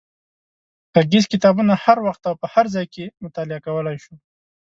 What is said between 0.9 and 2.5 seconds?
غږیز کتابونه هر وخت او په